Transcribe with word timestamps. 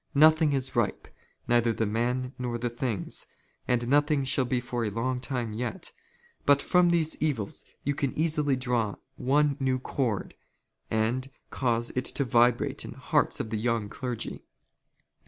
Nothing 0.15 0.51
is" 0.53 0.75
ripe, 0.75 1.07
neither 1.47 1.71
the 1.71 1.85
men 1.85 2.33
nor 2.39 2.57
the 2.57 2.71
things, 2.71 3.27
and 3.67 3.87
nothing 3.87 4.23
shall 4.23 4.45
be 4.45 4.59
for 4.59 4.83
a" 4.83 4.89
long 4.89 5.19
time 5.19 5.53
yet; 5.53 5.91
but 6.43 6.59
from 6.59 6.89
these 6.89 7.15
evils 7.17 7.65
you 7.83 7.93
can 7.93 8.17
easily 8.17 8.55
draw 8.55 8.95
one 9.15 9.57
new" 9.59 9.77
chord, 9.97 10.33
and 10.89 11.29
cause 11.51 11.91
it 11.91 12.05
to 12.05 12.23
vibrate 12.25 12.83
in 12.83 12.93
the 12.93 12.97
hearts 12.97 13.39
of 13.39 13.51
the 13.51 13.57
young" 13.59 13.89
clergy. 13.91 14.41